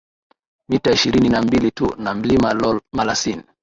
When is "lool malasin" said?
2.53-3.43